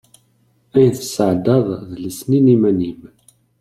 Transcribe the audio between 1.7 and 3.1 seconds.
d lesnin iman-im.